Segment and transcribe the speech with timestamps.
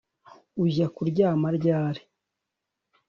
[0.63, 2.01] ujya kuryama ryari